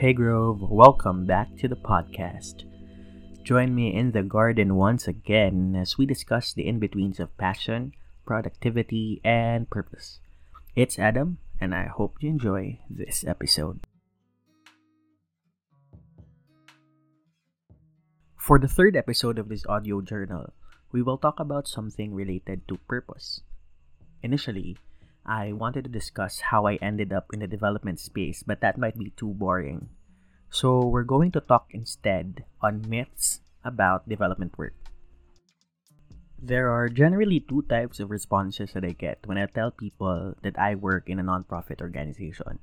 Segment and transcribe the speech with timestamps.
[0.00, 2.64] Hey Grove, welcome back to the podcast.
[3.44, 7.92] Join me in the garden once again as we discuss the in betweens of passion,
[8.24, 10.20] productivity, and purpose.
[10.74, 13.84] It's Adam, and I hope you enjoy this episode.
[18.38, 20.54] For the third episode of this audio journal,
[20.92, 23.42] we will talk about something related to purpose.
[24.22, 24.78] Initially,
[25.24, 28.98] I wanted to discuss how I ended up in the development space, but that might
[28.98, 29.88] be too boring.
[30.50, 34.74] So, we're going to talk instead on myths about development work.
[36.40, 40.58] There are generally two types of responses that I get when I tell people that
[40.58, 42.58] I work in a nonprofit organization.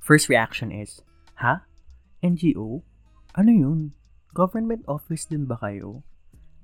[0.00, 1.02] First reaction is,
[1.36, 1.62] Ha?
[2.24, 2.82] NGO?
[3.36, 3.92] Ano yun?
[4.32, 6.00] Government office din ba kayo?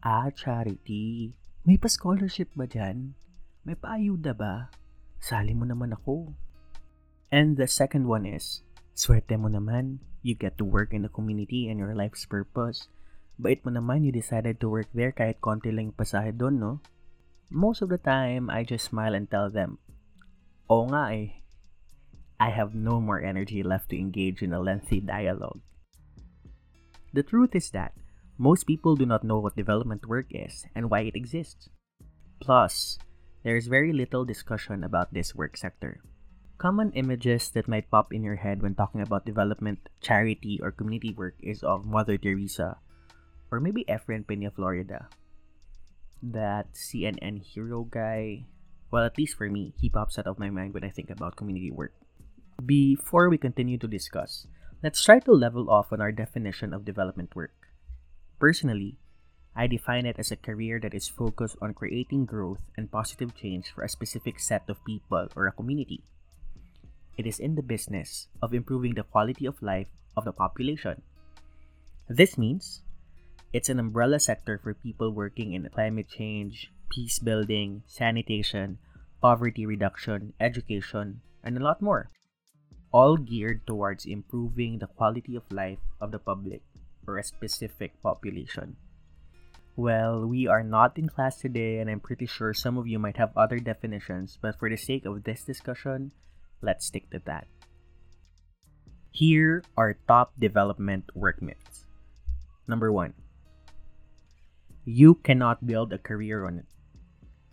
[0.00, 1.36] Ah, charity.
[1.68, 3.12] May pa-scholarship ba dyan?
[3.62, 4.70] May paayuda ba?
[5.18, 6.34] Sali mo naman ako.
[7.30, 8.62] And the second one is,
[8.94, 10.02] swerte mo naman.
[10.22, 12.90] You get to work in the community and your life's purpose.
[13.38, 16.72] Bait mo naman you decided to work there kahit konti lang yung pasahe doon, no?
[17.54, 19.78] Most of the time, I just smile and tell them,
[20.68, 21.40] Oo nga eh.
[22.36, 25.64] I have no more energy left to engage in a lengthy dialogue.
[27.16, 27.96] The truth is that
[28.36, 31.72] most people do not know what development work is and why it exists.
[32.38, 33.00] Plus,
[33.42, 36.00] there is very little discussion about this work sector.
[36.58, 41.14] Common images that might pop in your head when talking about development, charity, or community
[41.14, 42.78] work is of Mother Teresa,
[43.50, 45.06] or maybe Efren Peñaflorida.
[46.20, 48.46] That CNN hero guy,
[48.90, 51.36] well, at least for me, he pops out of my mind when I think about
[51.36, 51.94] community work.
[52.58, 54.48] Before we continue to discuss,
[54.82, 57.54] let's try to level off on our definition of development work.
[58.40, 58.98] Personally,
[59.56, 63.70] I define it as a career that is focused on creating growth and positive change
[63.74, 66.02] for a specific set of people or a community.
[67.16, 71.02] It is in the business of improving the quality of life of the population.
[72.08, 72.82] This means
[73.52, 78.78] it's an umbrella sector for people working in climate change, peace building, sanitation,
[79.20, 82.08] poverty reduction, education, and a lot more.
[82.92, 86.62] All geared towards improving the quality of life of the public
[87.06, 88.76] or a specific population.
[89.78, 93.16] Well, we are not in class today, and I'm pretty sure some of you might
[93.16, 96.10] have other definitions, but for the sake of this discussion,
[96.60, 97.46] let's stick to that.
[99.12, 101.86] Here are top development work myths.
[102.66, 103.14] Number one,
[104.84, 106.66] you cannot build a career on it.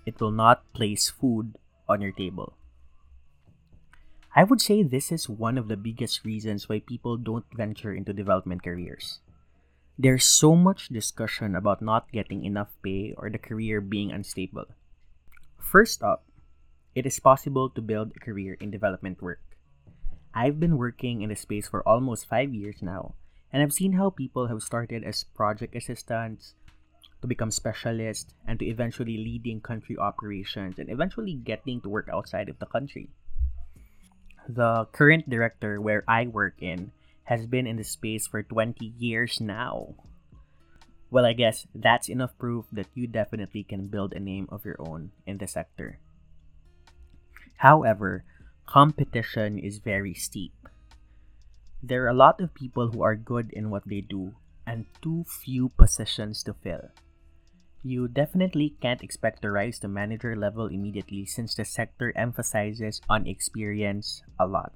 [0.07, 1.53] It will not place food
[1.87, 2.57] on your table.
[4.35, 8.17] I would say this is one of the biggest reasons why people don't venture into
[8.17, 9.19] development careers.
[9.97, 14.67] There's so much discussion about not getting enough pay or the career being unstable.
[15.57, 16.27] First up,
[16.93, 19.39] it is possible to build a career in development work.
[20.33, 23.15] I've been working in the space for almost five years now,
[23.53, 26.55] and I've seen how people have started as project assistants,
[27.21, 32.49] to become specialists, and to eventually leading country operations and eventually getting to work outside
[32.49, 33.07] of the country.
[34.49, 36.91] The current director where I work in
[37.25, 39.95] has been in the space for 20 years now.
[41.11, 44.77] Well, I guess that's enough proof that you definitely can build a name of your
[44.79, 45.99] own in the sector.
[47.57, 48.25] However,
[48.65, 50.53] competition is very steep.
[51.81, 54.33] There are a lot of people who are good in what they do
[54.65, 56.89] and too few positions to fill.
[57.83, 63.27] You definitely can't expect to rise to manager level immediately since the sector emphasizes on
[63.27, 64.73] experience a lot.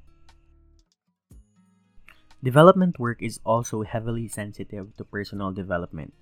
[2.41, 6.13] Development work is also heavily sensitive to personal development.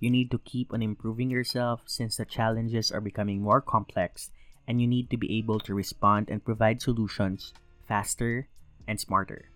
[0.00, 4.30] You need to keep on improving yourself since the challenges are becoming more complex
[4.66, 7.52] and you need to be able to respond and provide solutions
[7.86, 8.48] faster
[8.88, 9.50] and smarter.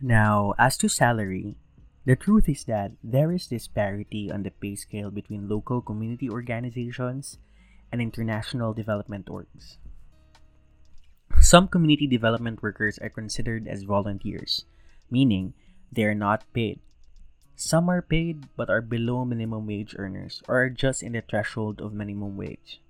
[0.00, 1.56] Now, as to salary,
[2.04, 7.38] the truth is that there is disparity on the pay scale between local community organizations
[7.92, 9.78] and international development orgs.
[11.48, 14.66] Some community development workers are considered as volunteers,
[15.10, 15.54] meaning
[15.90, 16.78] they are not paid.
[17.56, 21.80] Some are paid but are below minimum wage earners or are just in the threshold
[21.80, 22.82] of minimum wage.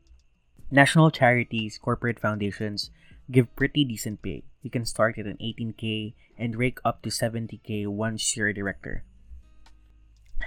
[0.72, 2.90] National charities, corporate foundations
[3.31, 4.43] give pretty decent pay.
[4.64, 9.04] You can start at an 18k and rake up to 70k once you're a director.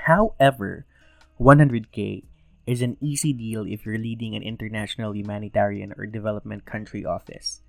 [0.03, 0.85] However,
[1.39, 2.25] 100k
[2.67, 7.61] is an easy deal if you're leading an international humanitarian or development country office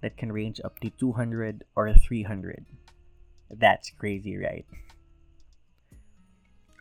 [0.00, 2.66] that can range up to 200 or 300.
[3.50, 4.66] That's crazy, right?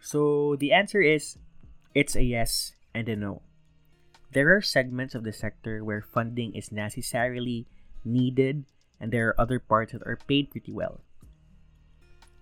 [0.02, 1.38] So the answer is
[1.96, 3.42] it's a yes and a no.
[4.31, 7.66] There are segments of the sector where funding is necessarily
[8.06, 8.66] needed
[9.00, 11.02] and there are other parts that are paid pretty well.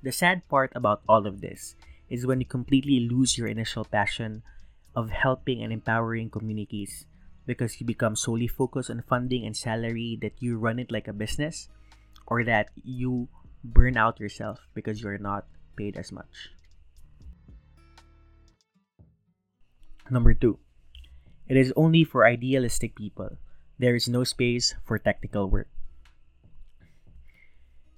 [0.03, 1.75] The sad part about all of this
[2.09, 4.43] is when you completely lose your initial passion
[4.95, 7.05] of helping and empowering communities
[7.45, 11.13] because you become solely focused on funding and salary that you run it like a
[11.13, 11.69] business
[12.27, 13.27] or that you
[13.63, 15.45] burn out yourself because you're not
[15.75, 16.49] paid as much.
[20.09, 20.59] Number two,
[21.47, 23.37] it is only for idealistic people.
[23.79, 25.67] There is no space for technical work.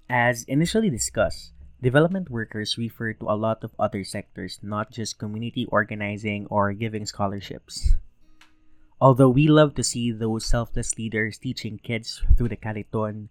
[0.09, 1.51] As initially discussed,
[1.81, 7.05] development workers refer to a lot of other sectors, not just community organizing or giving
[7.05, 7.95] scholarships.
[8.99, 13.29] Although we love to see those selfless leaders teaching kids through the Kariton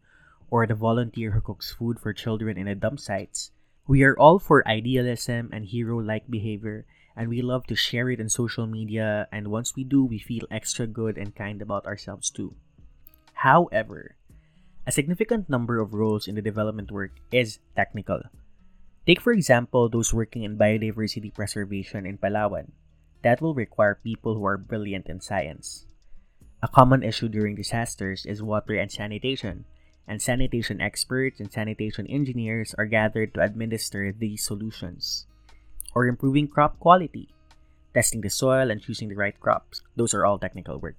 [0.48, 3.50] or the volunteer who cooks food for children in the dump sites,
[3.88, 6.86] we are all for idealism and hero like behavior,
[7.16, 9.26] and we love to share it on social media.
[9.32, 12.54] And once we do, we feel extra good and kind about ourselves too.
[13.34, 14.14] However,
[14.86, 18.22] a significant number of roles in the development work is technical.
[19.04, 22.70] Take, for example, those working in biodiversity preservation in Palawan
[23.26, 25.82] that will require people who are brilliant in science.
[26.62, 29.66] A common issue during disasters is water and sanitation,
[30.06, 35.26] and sanitation experts and sanitation engineers are gathered to administer these solutions.
[35.90, 37.34] Or improving crop quality,
[37.92, 39.82] testing the soil and choosing the right crops.
[39.98, 40.94] Those are all technical work.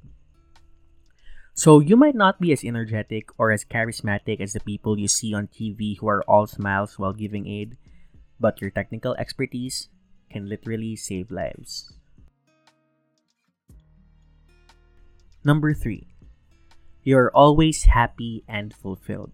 [1.56, 5.34] So you might not be as energetic or as charismatic as the people you see
[5.34, 7.78] on TV who are all smiles while giving aid,
[8.38, 9.88] but your technical expertise
[10.30, 11.97] can literally save lives.
[15.44, 16.08] Number three,
[17.04, 19.32] you're always happy and fulfilled.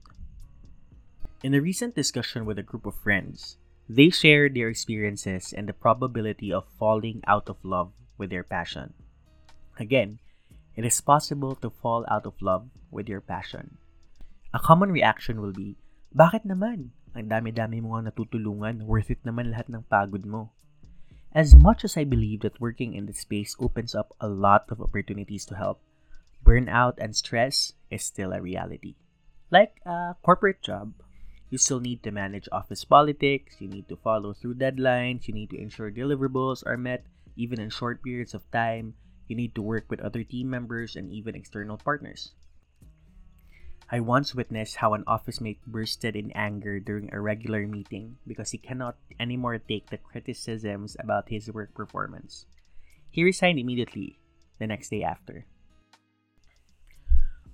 [1.41, 3.57] In a recent discussion with a group of friends,
[3.89, 8.93] they shared their experiences and the probability of falling out of love with their passion.
[9.79, 10.19] Again,
[10.75, 13.77] it is possible to fall out of love with your passion.
[14.53, 15.77] A common reaction will be,
[16.13, 16.93] Bakit naman?
[17.17, 20.53] Ang dami-dami mo nga natutulungan, worth it naman lahat ng pagod mo.
[21.33, 24.77] As much as I believe that working in this space opens up a lot of
[24.77, 25.81] opportunities to help,
[26.43, 28.95] burnout and stress is still a reality.
[29.49, 30.93] Like a corporate job,
[31.49, 35.51] you still need to manage office politics, you need to follow through deadlines, you need
[35.51, 37.05] to ensure deliverables are met
[37.35, 38.93] even in short periods of time,
[39.27, 42.33] you need to work with other team members and even external partners.
[43.89, 48.51] I once witnessed how an office mate bursted in anger during a regular meeting because
[48.51, 52.45] he cannot anymore take the criticisms about his work performance.
[53.11, 54.17] He resigned immediately
[54.57, 55.45] the next day after.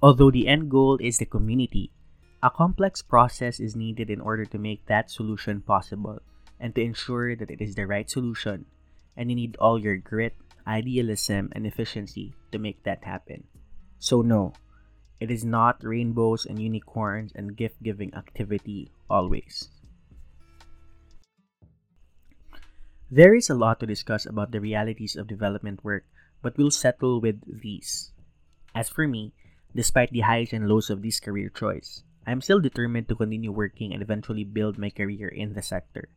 [0.02, 1.92] Although the end goal is the community,
[2.42, 6.20] a complex process is needed in order to make that solution possible
[6.60, 8.66] and to ensure that it is the right solution,
[9.18, 10.36] and you need all your grit,
[10.66, 13.44] idealism, and efficiency to make that happen.
[14.00, 14.54] So, no,
[15.20, 19.68] it is not rainbows and unicorns and gift giving activity always.
[23.12, 26.06] There is a lot to discuss about the realities of development work,
[26.42, 28.14] but we'll settle with these.
[28.74, 29.34] As for me,
[29.76, 33.52] Despite the highs and lows of this career choice, I am still determined to continue
[33.52, 36.10] working and eventually build my career in the sector.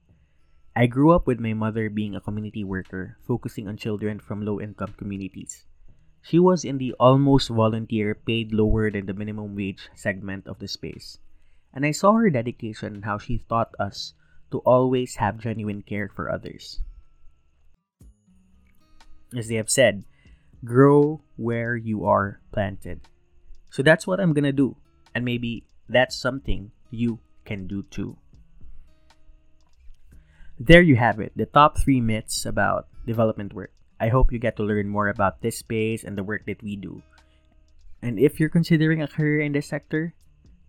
[0.74, 4.58] I grew up with my mother being a community worker, focusing on children from low
[4.58, 5.66] income communities.
[6.22, 10.68] She was in the almost volunteer, paid lower than the minimum wage segment of the
[10.68, 11.18] space.
[11.74, 14.14] And I saw her dedication and how she taught us
[14.50, 16.80] to always have genuine care for others.
[19.36, 20.04] As they have said,
[20.64, 23.00] grow where you are planted.
[23.72, 24.76] So that's what I'm gonna do.
[25.16, 28.20] And maybe that's something you can do too.
[30.60, 33.72] There you have it, the top three myths about development work.
[33.98, 36.76] I hope you get to learn more about this space and the work that we
[36.76, 37.00] do.
[38.02, 40.12] And if you're considering a career in this sector,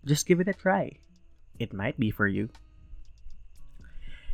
[0.05, 0.95] just give it a try.
[1.59, 2.49] It might be for you.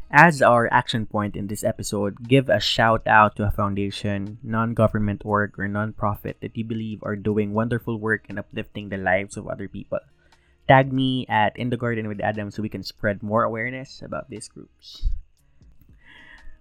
[0.10, 4.74] As our action point in this episode, give a shout out to a foundation, non
[4.74, 9.38] government org, or non-profit that you believe are doing wonderful work and uplifting the lives
[9.38, 10.00] of other people.
[10.68, 14.32] Tag me at In the Garden with Adam so we can spread more awareness about
[14.34, 15.10] these groups.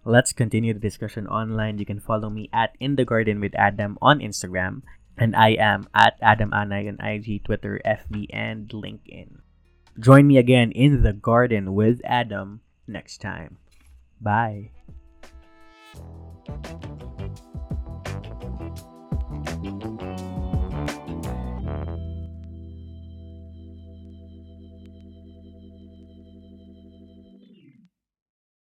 [0.05, 1.79] Let's continue the discussion online.
[1.79, 4.83] You can follow me at In the Garden with Adam on Instagram,
[5.17, 9.41] and I am at Adam Anay on IG, Twitter, FB, and LinkedIn.
[9.99, 13.59] Join me again in the garden with Adam next time.
[14.21, 14.71] Bye.